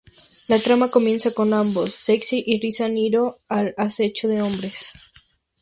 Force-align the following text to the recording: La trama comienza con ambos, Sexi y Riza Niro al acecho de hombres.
La 0.47 0.57
trama 0.57 0.89
comienza 0.89 1.29
con 1.29 1.53
ambos, 1.53 1.93
Sexi 1.93 2.43
y 2.43 2.59
Riza 2.59 2.87
Niro 2.87 3.37
al 3.47 3.75
acecho 3.77 4.27
de 4.27 4.41
hombres. 4.41 4.93